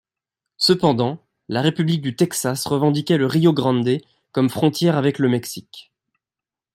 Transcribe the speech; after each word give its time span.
Cependant, 0.57 1.19
la 1.47 1.61
République 1.61 2.01
du 2.01 2.15
Texas 2.15 2.65
revendiquait 2.65 3.19
le 3.19 3.27
Río 3.27 3.53
Grande 3.53 3.99
comme 4.31 4.49
frontière 4.49 4.97
avec 4.97 5.19
le 5.19 5.29
Mexique. 5.29 5.93